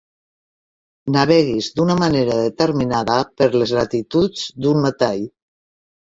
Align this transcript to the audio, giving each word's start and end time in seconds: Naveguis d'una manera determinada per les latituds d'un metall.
Naveguis 1.15 1.67
d'una 1.79 1.97
manera 1.99 2.37
determinada 2.39 3.17
per 3.41 3.49
les 3.63 3.73
latituds 3.81 4.47
d'un 4.65 4.81
metall. 4.87 5.21